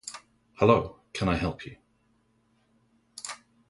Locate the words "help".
1.35-1.63